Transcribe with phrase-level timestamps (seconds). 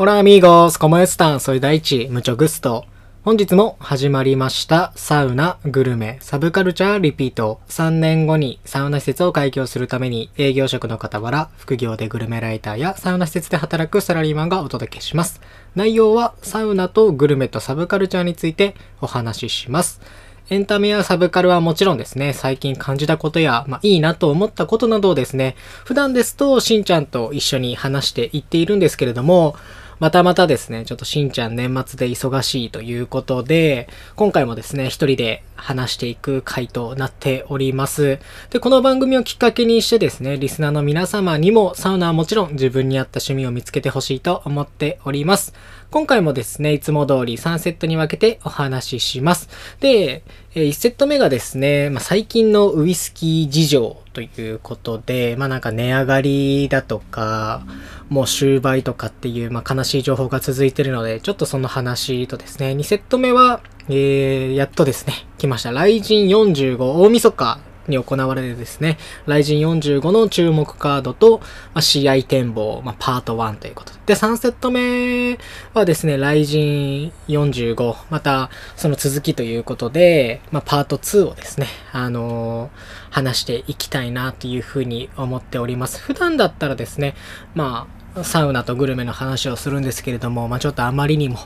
[0.00, 2.84] オラアミーゴス、コモエスタン、ソイダイチ、ムチョグスト。
[3.24, 7.58] 本日も始まりましたサウナ、グルメ、サブカルチャーリピート。
[7.66, 15.40] 3年後にサウナ施設を開業するために営業職の傍ら、副業でグルメライターやサウナ施設で働くサラリーマンがお届けします。
[15.74, 20.00] 内容はサウナとグルメとサブカルチャーについてお話しします。
[20.48, 29.56] エンタメやサブカルはもちろんですね、最近感じたことや、まあいいなと思ったことなどをですね、普段ですとしんちゃんと一緒に話していっているんですけれども、
[29.98, 38.20] またまたですね、ちょっとしんちゃん年末で忙しいということで、今回もですね、一人で話していく回となっております。
[38.50, 45.52] で、この番組をきっかけにしてですね、リスナーの皆様にもサウナはもちろん自分に合った趣味を見つけてほしいと思っております。
[45.90, 49.48] 今回もですね、いつも通り3セットに分けてお話しします。
[49.80, 50.22] で、
[50.60, 57.62] え1セット目がですね、まあ、最近のウイスキー事情ということで、まあなんか値上がりだとか、
[58.08, 65.70] もう終売とかっていう、まあ、悲しい情報が続いてるので、ちょっとその話とですね、2セット目は、えー、やっとですね、来ました。
[65.70, 71.38] 雷神45大晦日に行われるですね、雷神45の注目カードと、
[71.74, 73.98] まあ、試合展望、まあ、パート1ということで。
[74.06, 75.38] で、3セット目
[75.74, 86.00] はですね、雷神45、またその続きということで、まあ、パート2をですね、あのー話していきたいなというふうに思っております。
[86.00, 87.14] 普段だったらですね、
[87.54, 91.38] まあ、サウナとグルメの話をするんですけれども、まあ、ちょっとあまりにも、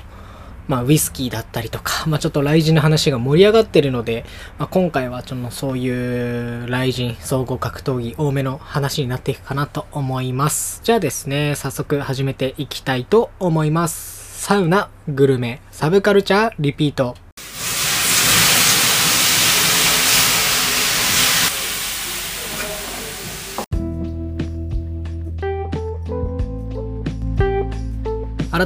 [0.72, 4.24] まあ、ウイスキーだったりとか、 まあ、ちょっと雷神の話が盛り上がってるので、
[4.58, 10.80] まあ、今回はちょっとそういう雷神総合格闘技多めの話になっていくかなと思います。
[10.82, 14.42] じゃあですね、早速始めていきたいと思います。
[14.42, 17.16] サウナ、グルメ、サブカルチャー、リピート。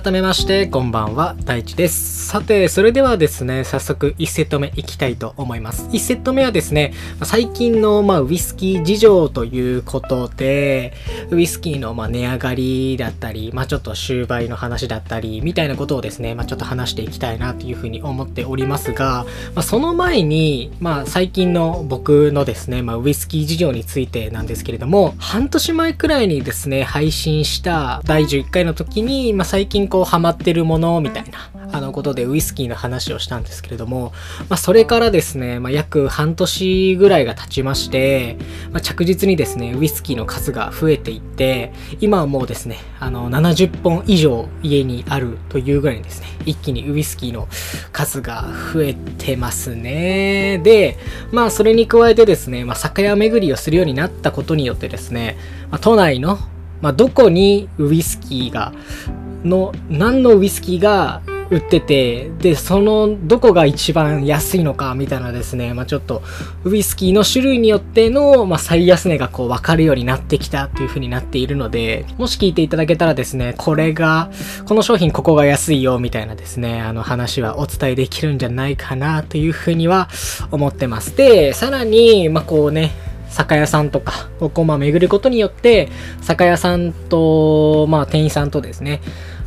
[0.00, 2.15] 改めまして、こんばんは、大地です。
[2.26, 5.86] さて、それではですね、早速1セット目いきたいと思います。
[5.92, 10.92] 1セット目はですね、最近の、まあ、ウイスキー事情ということで、
[11.30, 34.12] ウイスキーの、まあ、値上がりだったり、まあ、ちょっと終売の話だったり、みたいなことをですね、まあ、ちょっと話していきたいなというふうに思っておりますが、まあ、その前に、まあ、最近の僕のですね、まあ、ウイスキー事情についてなんですけれども、半年前くらいにですね、配信した第11回の時に、まあ、最近こうハマってるものみたいな、あのことでウイスキーの話をしたんですけれども、
[34.48, 38.36] まあ、それからですね、まあ、約半年ぐらいが経ちまして、
[38.70, 47.48] まあ、着実にですね、ウイスキーの数が増えていって、今はもうですね、あの、70本以上家にあるというぐらいにですね、一気にウイスキーの
[47.92, 50.58] 数が増えてますね。
[50.58, 50.96] で、
[51.32, 55.36] まあ、それに加えてですね、まあ、酒屋巡りをするようになったことによってですね、
[55.70, 56.38] まあ、都内の、
[56.80, 58.72] まあ、どこにウイスキーが、
[59.44, 66.22] の、何のウイスキーが売ってて、で、その、どこが一番安いのか、みたいなですね、まあちょっと、
[66.64, 74.30] ウイスキーの種類によっての、まあ最安値がこう分かるようになってきたという風になっているので、もし聞いていただけたらですね、これが、
[74.66, 80.08] この商品ここが安いよ、みたいなですね、あの話はお伝えできるんじゃないかな、という風には
[80.50, 81.16] 思ってます。
[81.16, 82.92] で、さらに、まあこうね、
[83.28, 85.88] 酒屋さんとかをこうまあ巡ることによって
[86.22, 89.02] 酒屋さんとまあ店員さんとですね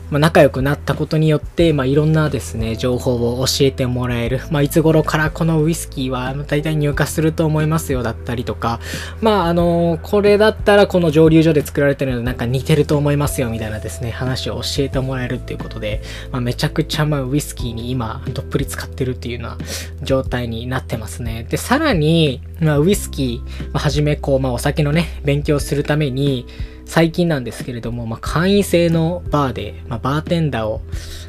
[0.10, 4.42] まあ、仲良くなったことによって、まあ、いろんなですね、情報を教えてもらえる。
[4.52, 8.80] まあ、いつ頃からこのウイスキーは大体入荷すると思いますよだったりとか、
[9.22, 19.58] まあ、あのこれだったらこの蒸留所で作られてるのなんか似てると思いますよみたいなですね、話を教えてもらえるっていうことで、まあ、めちゃくちゃまあウイスキーに今どっぷり使ってるっていうような
[20.04, 21.46] 状態になってますね。
[21.50, 26.46] で、さらに、まあ、ウイスキー、まあ、はじめこう、まあ、お酒のね、勉強するために、
[26.90, 30.82] 最近なんですけれども、まあ、会員制のバーで、まあ、バーテンダーを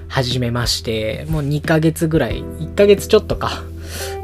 [0.09, 3.63] 始めまして、もう2ヶ月ぐらい、1ヶ月ちょっとか、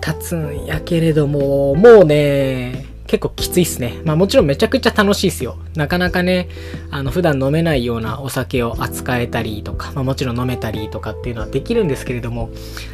[0.00, 4.00] 経つんやけれども、もうね、結構きついっすね。
[4.05, 5.59] まあもちろんめちゃくちゃ楽しいっすよ。
[5.75, 6.49] なかなかね、
[6.91, 12.51] あの普段飲めないようなお酒を扱えたりとか、まあもちろん飲めたりとかっていうのはできるんですけれども、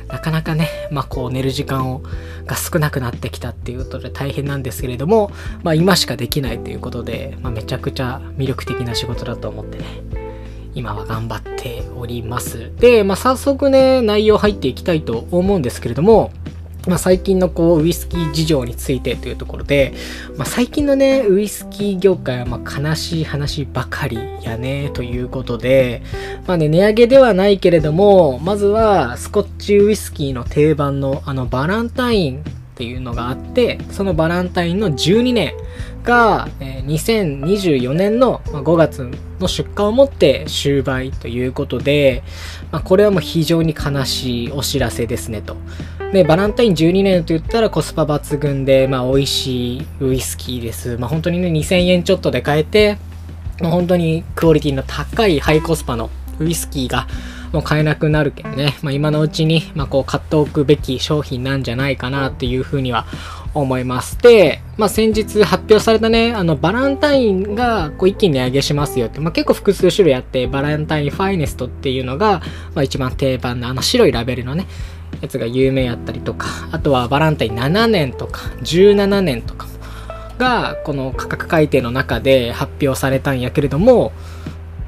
[0.09, 2.03] なかなかね、まあこう寝る時間を
[2.47, 5.31] が少なくなってきたっていうことで大変なんですけれども、
[5.63, 9.85] まあ今しかできないということで、まあめちゃくちゃ魅力的な仕事だと思ってね、
[10.75, 12.71] 今は頑張っております。
[12.79, 16.33] で、まあ早速ね、内容入っていきたいと思うんですけれども、
[16.87, 19.95] まあ、最近のこうウイスキー事情についてというところで、
[20.37, 26.03] まあ、最近のねウイスキー業界はま悲しい話ばかりやねということで、
[26.47, 35.55] まあね、値上げではないけれどもまずはスコッチウイスキーの定番のあのバランタインっていうのがあってそのバランタインの12年
[36.03, 39.09] が、え、2024年の5月
[39.39, 42.25] の出荷をもって終売ということで、
[42.73, 45.57] まあ、これはもう非常に悲しいお知らせですねと。
[46.13, 50.99] で、バランタイン12年と言ったらコスパ抜群で、まあ、美味しいウイスキーです。
[50.99, 52.99] まあ、本当にね、2000円ちょっとで買えて、
[53.61, 57.07] まあ、本当にクオリティの高いハイコスパのウイスキーが
[57.53, 63.07] もう買えなくなるけどね、まあ、今のうちに、まあ、こう買っておくべき商品なんじゃないかなっていうふうには
[63.55, 64.19] 思います。
[64.19, 72.41] で、まあ、先日発表されたね、あの、バランタインがこう一気に値上げしますよって、まあ、結構複数種類あって、バランタインファイネストっていうのが、
[72.75, 74.67] まあ、一番定番のあの白いラベルのね、
[75.21, 79.67] やつが有名やったりとか、あとはバランタイン7年とか17年とか
[80.39, 84.13] が、この価格改定の中で発表されたんやけれども、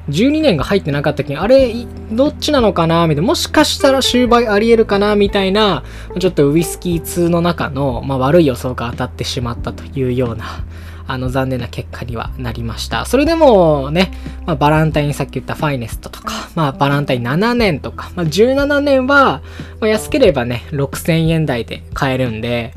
[0.09, 1.73] 12年が入ってなかった時に、あれ、
[2.11, 5.83] どっちなのかなみたいな、もしかしたら終売あり得るかなみたいな、
[6.19, 10.63] ちょっとウイスキー2の中の、まあ、悪い予想が当たってしまったというような、
[11.07, 13.05] あの、残念な結果にはなりました。
[13.05, 14.11] それでもね、
[14.45, 19.41] まあ、バランタインさっき言ったファイネストとか、まあ、バランタイン7年とか、まあ、17年は、
[19.79, 22.73] まあ、安ければね、6000円台で買えるんで、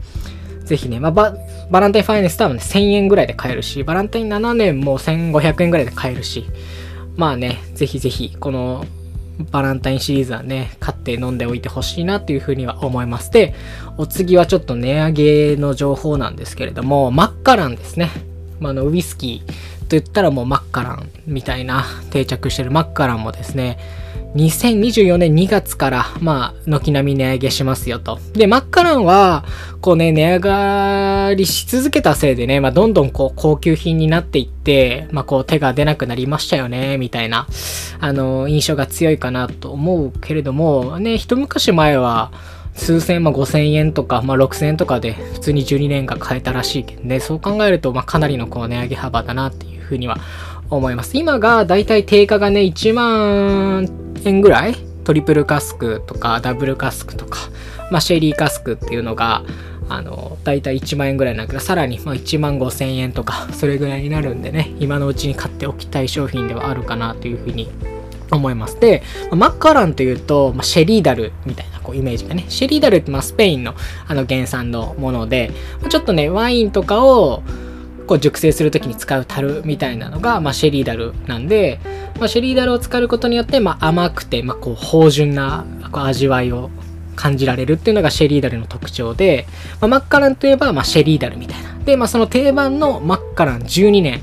[0.65, 1.35] ぜひね、まあ、バ
[1.71, 6.45] バランタインファイネストは、ね、1000円ぐらいで買えるし、バランタイン7年も1500円ぐらいで買えるし、
[7.17, 8.85] まあね、ぜひぜひ、この
[9.51, 13.31] バランタインシリーズはね、買って飲んでおいてほしいなというふうには思います。
[13.31, 13.55] で、
[13.97, 18.11] お次はちょっと値上げの情報なんですけれども、マッカランですね。
[18.61, 23.79] まあ、のウイスキーと言ったらもうマッカランみたいな定着してるマッカランもですね、
[24.35, 28.19] 2024年2月から、まあ、軒並み値上げしますよと。
[28.35, 29.45] で、マッカランは、
[29.81, 37.47] こうね、値上がりし続けたせいでね、まあ、どんどんこう、高級品になっていって、まあ、こう、手が出なくなりましたよね、みたいな、
[38.01, 42.31] あの、印象が強いかなと思うけれども、ね、一昔前は、
[42.75, 50.19] 数千、まあ、5千円とか、まあ、6千円とかで普通に12年間買えたらしいけどね、そう考えると、まあ、かなりのこう値上げ幅だなっていうふうには
[50.71, 51.17] 思います。
[51.19, 54.75] 今がだいたい定価がね、1万円ぐらい？
[55.05, 57.39] トリプルカスクとかダブルカスクとか、
[57.91, 59.43] まあ、シェリーカスクっていうのが、
[59.89, 67.71] あの、だいたい1万円ぐらいなんだけど、さらにま1万5千円とか、それぐらいになるんでね、今のうちに買っておきたい商品ではあるかなというふうに
[68.31, 68.79] 思います。
[68.81, 73.75] で、マッカランというと、まあ、シェリーダルみたいなこうイメージがね、シェリーダルってまあスペインの
[74.07, 75.51] あの原産のもので、
[75.89, 77.43] ちょっとね、ワインとかを
[78.07, 81.81] こう熟成する時に使う樽みたいなのが、まあ、シェリーダルなんで、
[82.19, 86.71] まあ、シェリーダルを使うことによって、まあ、甘くて、まあ、こう芳醇なこう味わいを
[87.15, 89.47] 感じられるっていうのがシェリーダルの特徴で、
[89.81, 91.75] まあ、マッカランといえば、まあ、シェリーダルみたいな。
[91.85, 94.23] で、まあ、その定番のマッカラン12年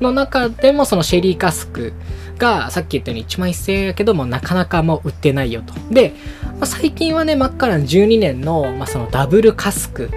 [0.00, 1.92] の中でもそのシェリーカスク
[2.38, 5.74] がさっき言ったように1万1000円やけどもなかなかもう売ってないよと。
[5.90, 6.14] で、
[6.44, 10.10] まあ、最近はね、マッカラン12年の、まあ、そのダブルカスク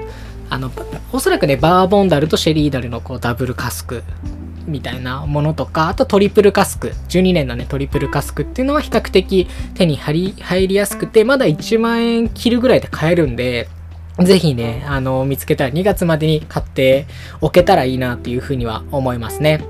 [0.49, 0.71] あの、
[1.11, 4.03] おそらくね、バーボンダルとシェリーダルのこうダブルカスク
[4.67, 13.67] みたいなものとか、あとトリプルカスク、12年のね、トリプルカスクっていうのは比較的手に入り入りやすくて、まだ1万円切るぐらいで買えるんで、
[14.19, 17.05] ぜひね、あの、見つけたら2月までに買って
[17.41, 19.65] おけたらいいなっていうふうには思いますね。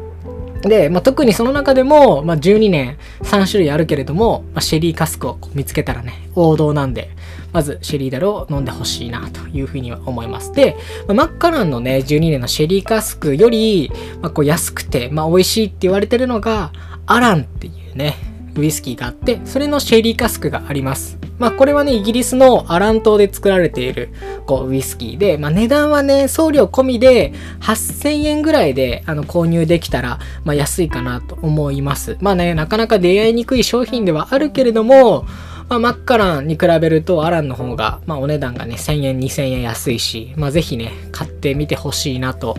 [0.62, 7.10] で、まあ、特にその中でも、まあ、12年3種類あるけれども、まあ、シェリーカスクを見つけたらね、王道なんで、
[7.56, 10.52] まずシェリーダルを飲んでほしいなというふうには思います。
[10.52, 10.76] で、
[11.08, 16.74] まあ、マッカランのね、12年のシェリーカスクより、まあ、こう安くて、まあ、美味しいって言われてるのが、
[17.06, 18.18] アランっていうね、
[18.58, 21.18] ウイスキーがあって、それのシェリーカスクがあります。
[21.40, 24.10] まあこれはね、イギリスのアラン島で作られている
[24.46, 32.18] こうウイスキーで、まあ値段はね、送料込みで8000円ぐらいであの購入できたら、まあ安いかなと思います。
[32.20, 35.26] まあね、なかなか出会いにくい商品ではあるけれども、
[35.68, 42.58] まあ、マッカランに比べるとアランの方が、まあ、お値段がね、1000円、2000円安いし、まあ、ぜひね、買ってみてほしいなと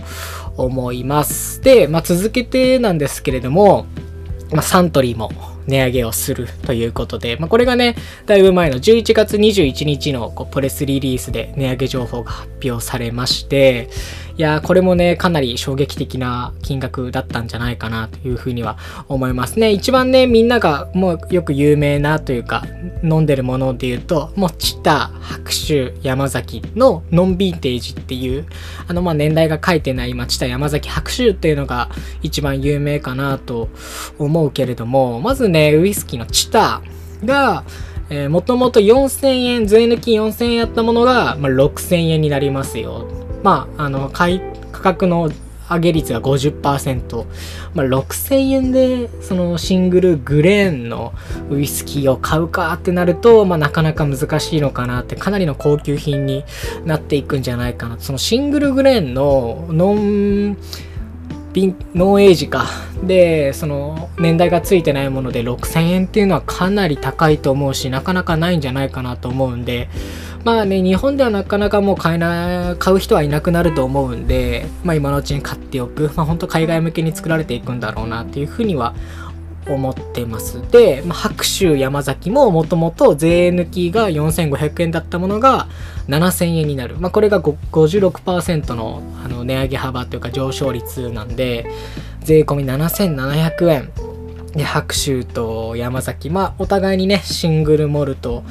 [0.57, 1.61] 思います。
[1.61, 3.87] で、まあ、続けてなんですけれども、
[4.53, 5.31] まあ、サントリーも
[5.67, 7.97] 値上げをするということで、まあ、これがね、
[8.27, 13.89] だいぶ前の11月21日のこうプレスリリースで値上げ情報が発表されまして、
[14.39, 18.77] いやこれもね、かなり衝撃的な金額だったんじゃないかなというふうには
[19.09, 19.73] 思いますね。
[19.73, 22.63] 一番ね、みんながもうよく有名なというか、
[23.03, 28.45] 飲んでるもので言うと、もうチタ、白州、山崎のノンヴィンテージっていう、
[28.87, 31.89] あのまあ年代が書いてない、まあ、チタ、山崎、白州っていうのが
[32.23, 33.71] 一番有名かなと
[34.19, 36.83] 思うけれども、まずね、ウイスキーのチタ
[37.25, 37.65] が、
[38.29, 43.26] もともと4000円、税抜き4000円やったものが、まあ、6000円になりますよ。
[43.47, 44.41] まあ、あの、買い、
[44.73, 45.31] 価格の
[45.71, 47.25] 上げ率が50%、
[47.75, 51.13] まあ、6000円でそのシングルグレーンの
[51.49, 56.45] ウイスキーを買うかってなると、まあ、なかなか難しいのかなってかなりの高級品に
[56.85, 58.01] なっていくんじゃないかな。
[58.01, 60.57] そのシングルグレーンのノン
[61.95, 62.67] ノンエイジか。
[63.03, 69.89] でその年代がついてないもので6000円っていうのはかなり高いと思うしなかなかないんじゃないかなと思うんで
[70.47, 76.13] まあね、日本ではなかなかもう買えな、買う人はいなくなると思うんで、まあ今のうちに買っておく。
[76.15, 78.95] まあ本当海外向けに作られていくんだろうなっていうふうには
[79.67, 80.63] 思ってます。
[80.71, 85.67] で、まあ、白州山崎ももともと税抜きが4500円だったものが
[86.07, 86.95] 7000円になる。
[87.01, 91.67] まあこれが56%のあの値上げ幅というか上昇率なんで、
[92.21, 94.06] 税込み7700円。
[94.57, 98.43] で、白州と山崎、まあ、お互いにね、シングルモルト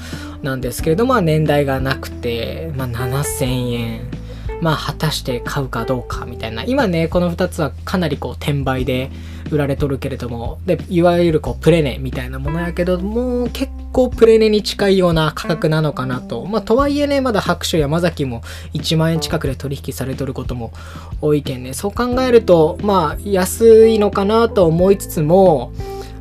[0.43, 4.25] なんですけれども、年代がなくて、まあ、7000円。
[4.61, 6.63] まあ、果たして買うかどうかみたいな。
[6.63, 9.11] 今ね、この2つはかなりこう、転売で
[9.51, 16.45] 売られとるけれども、で、いわゆるこう、プレネみたいなものやけどもう、結構プレネに近いような価格なのかなと。
[16.45, 18.41] まあ、とはいえね、まだ白書山崎も
[18.73, 20.71] 1万円近くで取引されとることも
[21.21, 21.73] 多いけんね。
[21.73, 25.73] そう考えると、まあ、安いのかなと思いつつも、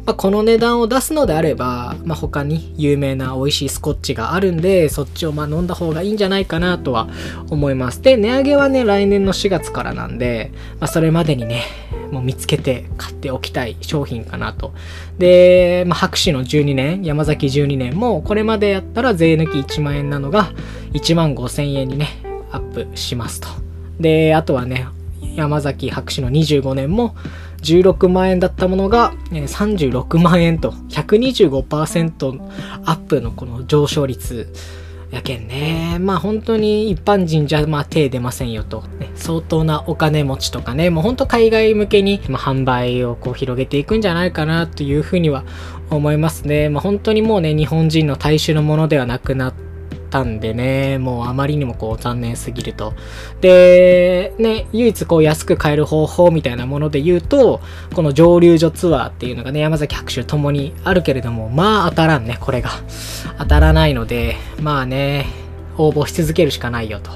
[0.06, 7.08] まあ、この値段を出すのであれば、まあ、他に有名な美味しいスコッチがあるんで、そっちをま飲んだ方がいいんじゃないかなとは
[7.48, 8.02] 思います。
[8.02, 11.62] で、値上げはね、来年の4月からなんで、まあ、それまでにね、
[12.10, 14.74] もう見つけて買っておきたい商品かなと。
[15.18, 20.52] で、まあ、白紙の12年、山崎12年も、これまでやったら税抜き1万円なのが、
[20.92, 22.08] 1万5千円にね、
[22.52, 23.48] アップしますと。
[23.98, 24.86] で、あとはね、
[25.34, 27.16] 山崎白紙の25年も、
[27.64, 32.40] 16万円だったものが36万円と125%
[32.84, 34.52] アップのこの上昇率
[35.10, 35.98] やけんね。
[36.00, 38.82] まあ本当に一般人じゃまあ手出ませんよと。
[38.98, 45.44] ね、相当なお金持ちとかね、もう本当海外向けに、ま、販売をこう広げていくんじゃないかなというふうには
[45.90, 46.68] 思いますね。
[46.68, 49.73] まあ本当にもうね、日本人の大衆のものではなくなって、
[50.14, 52.94] たんでね、もうあまりにもこう残念すぎると。
[53.40, 57.60] で、ね、唯一こう安く買える方法みたいなもので言うと、
[57.92, 62.70] この蒸留所ツアーっていうのがね、山崎白秋ともにあるけれども、まあ当たらんね、これが。
[63.38, 65.26] 当たらないので、まあね、
[65.76, 67.10] 応募し続けるしかないよと。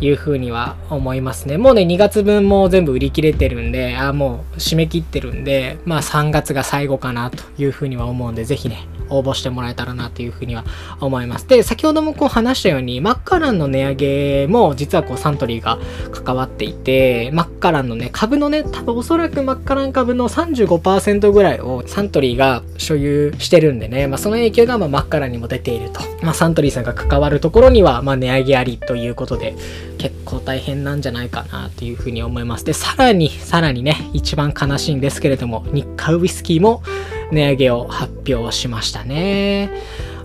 [0.00, 1.58] いうふうには思いますね。
[1.58, 10.64] もうね、2月分も全部売り切れてるんで、あもう締め切ってるんで、まあ3月が最後かなというふうには思うんで、ぜひね、応募してもらえたらなというふうには
[11.00, 11.46] 思います。
[11.46, 15.78] で、先ほどもこう話したように、マッカランの値上げも実はこうサントリーが
[16.10, 26.00] 関わっていて、マッカランのね、株のね、多分おそらくマッカラン株の35%ぐらいをサントリーが所有してるんでね、まあその影響がまマッカランにも出ていると。
[26.22, 29.54] まあサントリーさんが関わるところには、ま値上げありということで、
[29.98, 32.64] 結構大変なんじゃないかなというふうに思います。
[32.64, 36.82] で、さらに、さらにね、一番悲しいんですけれども、日課ウイスキーも
[37.32, 39.70] 値上げを発表しましたね。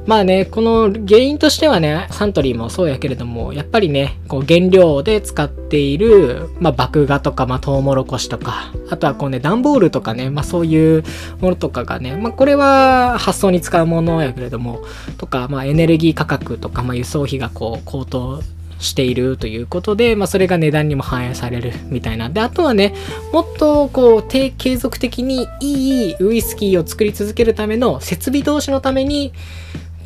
[0.07, 11.03] まあね、この原因としてはね、サントリーもそうやけれども、やっぱりね、こう原料で使っている、まあ、麦芽とか、まあ、トウモロコシとか、あとはこうね、段ボールとかね、まあ、そういう
[11.41, 14.79] ものとかがね、まあ、これは発送に使うものやけれども、
[15.17, 18.41] とか、まあ、エネルギー価格とか、まあ、輸送費がこう、高騰
[18.79, 22.29] しているということで、まあ、それが値段にも反映されるみたいな。
[22.29, 22.93] で、あとはね、
[23.31, 29.33] もっとこう、低継続的にいいウイスキーを作り続けるための設備投資のために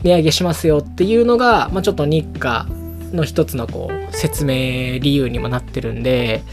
[0.04, 2.68] 値上げしますよっていうのが、まあ、ちょっと日課
[3.12, 6.44] の一つのこう、説明理由にもなってるんで、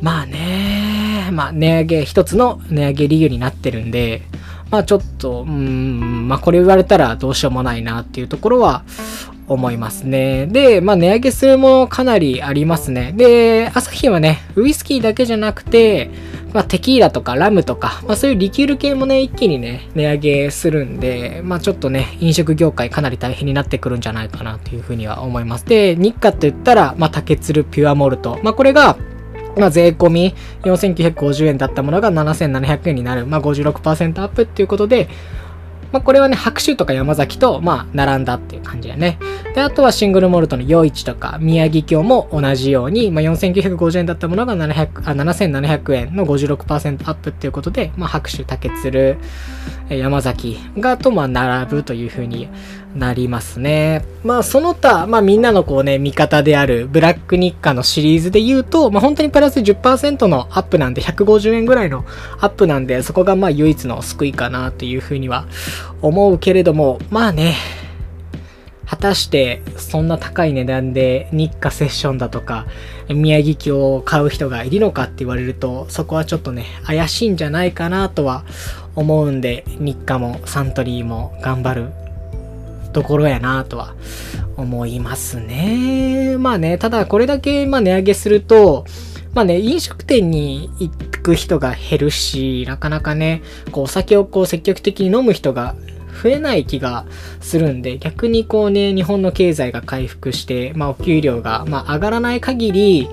[0.00, 4.22] まあね、まあ値上げ、一つの値上げ理由になってるんで、
[4.70, 8.84] まあちょっと、うん、まあこれ言われたらどうしようもないなっていうところは
[9.48, 10.46] 思いますね。
[10.46, 13.12] で、まあ値上げするもかなりありますね。
[13.12, 16.10] で、朝日はね、ウイスキーだけじゃなくて、
[16.52, 25.66] まあテキーラとかラムとか、まあそういうリキュール系もね、一気にね、値上げするんで、まあちょっとね、飲食業界かなり大変になってくるんじゃないかなというふうには思います。
[25.66, 28.38] で、日課と言ったら、まあ竹鶴ピュアモルト。
[28.42, 28.96] まあこれが、
[29.56, 30.34] まあ、税込み
[30.64, 33.26] 4950円だったものが7700円になる。
[33.26, 35.08] まあ、56%アップっていうことで、
[35.92, 39.18] まあ、これはね、白州とか山崎と、まあ、並んだっていう感じだね。
[39.54, 49.18] で、あとはシングルモルトの余市とか宮城京も同じように、まあ、4950円だったものが700あ7700円の56%アップっていうことで、まあ、白州、竹鶴、
[49.88, 52.48] 山崎がと、まあ、並ぶというふうに
[52.96, 54.04] なりますね。
[54.24, 62.04] まあ、その他、まあ、みんなのこうね、味方であるブラック日課のシリーズで言うと、まあ、本当にプラス10%のアップなんで、150円ぐらいの
[62.40, 65.46] アップなんで、そこがまあ、唯一の救いかなというふうには
[66.02, 67.54] 思うけれども、まあね、
[68.86, 72.66] 果たしてそんな高い値段で日課セッションだとか
[73.08, 78.44] 宮城京を買う人がいるのかって言われるとそこはちょっとね怪しいんじゃないかなとは
[78.94, 82.05] 思うんで日課もサントリーも頑張る
[82.96, 83.94] ところやなとは
[84.56, 86.38] 思いますね。
[86.38, 88.86] まあね、ただこれだけまあ値上げすると、
[89.34, 90.90] まあね、飲食店に行
[91.22, 95.74] く人が減るし、なかなかね、こうお酒をこう積極的に飲む人が
[96.22, 97.04] 増えない気が
[97.42, 103.10] するんで、逆にこうね、日本の経済が回復して、まあお給料がま上がらない限り、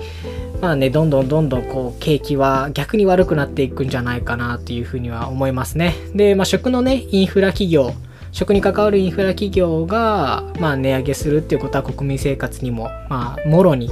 [0.62, 5.94] まあね、どんどんどんどんこう景気は逆に悪くなっていくんじゃないかなというふうには思いますね。
[6.14, 7.92] で、まあ食のね、インフラ企業、
[8.34, 13.88] 食に関わるインフラ企業が、まあ、値上げするっていうことは国民生活にも、まあ、もろに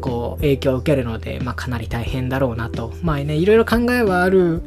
[0.00, 2.92] こう影響を受けるので、まあ、かなり大変だろうなと。
[3.02, 4.62] まあね、いろいろ考えはある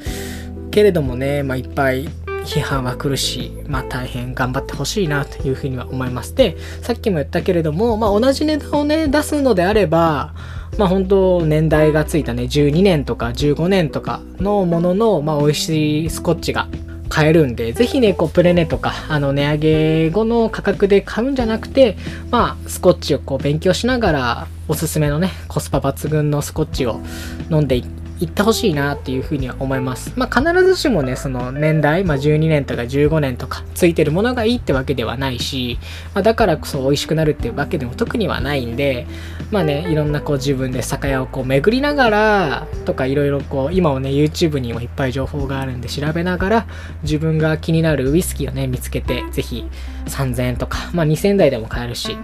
[0.71, 2.07] けれどもね、まあ、いっぱい
[2.45, 6.33] 批判は来るし、まあ大変頑張ってほしいなというふうには思います。
[6.33, 10.33] で、さっきも言ったけれども、まあ同じ値段をね、出すのであれば、
[10.77, 16.69] まあ本当年代がついたね、12年とか15年とかのものの、まあ美味しいスコッチが
[17.09, 21.97] 買えるんで、ぜひね、こう、プレネとか、あの、値上げ後の価格で買うんじゃなくて、
[22.31, 27.01] まあ、スコッチをこう、勉強しながら、おすすめのね、コスパ抜群のスコッチを
[27.49, 27.83] 飲んでい
[28.19, 30.11] 行ってほしいなっていうふうには思います。
[30.17, 35.79] まあ、必ずしもね、その年代、まあ、12年とか15年とかついてるものがいいってわけではないし、
[36.13, 39.07] まあ、だからこそ美味しくなるっていうわけでも特にはないんで、
[39.51, 46.67] まあね、いろんなこう自分で酒屋をこう巡りながらとかいろいろこう、今もね、YouTube にもいっぱい情報があるんで調べながら
[47.03, 49.65] 自分が気になるウイスキーをね、見つけて、ぜひ
[50.07, 52.17] 3000円とか、まあ2000台でも買えるし、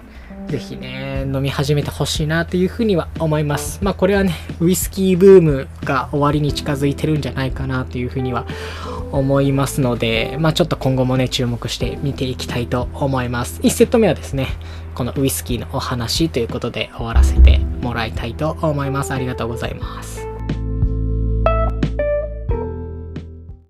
[0.48, 3.80] ぜひね、飲み始めてほしいなというふうには思います。
[3.82, 8.46] まあこれはね、ウイスキーブームが終わりに近づいてるんじゃないかなというふうには
[9.12, 13.60] 思いますので、まあちょっと今後もね、注目して見ていきたいと思います。
[13.62, 14.48] 1セット目はですね、
[14.94, 19.14] このウイスキーのお話ということで終わらせてもらいたいと思います。
[19.14, 20.25] ありがとうございます。